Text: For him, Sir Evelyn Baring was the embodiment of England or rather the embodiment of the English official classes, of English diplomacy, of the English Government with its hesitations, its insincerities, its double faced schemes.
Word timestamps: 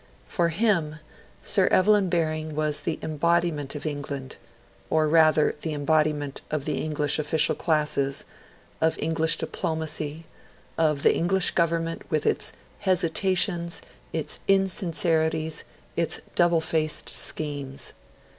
For 0.25 0.49
him, 0.49 0.95
Sir 1.43 1.67
Evelyn 1.67 2.09
Baring 2.09 2.55
was 2.55 2.79
the 2.81 2.97
embodiment 3.03 3.75
of 3.75 3.85
England 3.85 4.37
or 4.89 5.07
rather 5.07 5.53
the 5.61 5.75
embodiment 5.75 6.41
of 6.49 6.65
the 6.65 6.83
English 6.83 7.19
official 7.19 7.53
classes, 7.53 8.25
of 8.81 8.97
English 8.97 9.37
diplomacy, 9.37 10.25
of 10.75 11.03
the 11.03 11.13
English 11.15 11.51
Government 11.51 12.01
with 12.09 12.25
its 12.25 12.51
hesitations, 12.79 13.83
its 14.11 14.39
insincerities, 14.47 15.65
its 15.95 16.19
double 16.33 16.61
faced 16.61 17.07
schemes. 17.07 17.93